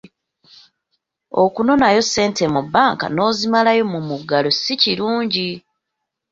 Okunoonayo 1.43 2.01
ssente 2.05 2.43
mu 2.53 2.61
banka 2.73 3.05
n’ozimalayo 3.11 3.83
mu 3.93 3.99
muggalo 4.07 4.49
si 4.61 4.73
kirungi. 4.81 5.49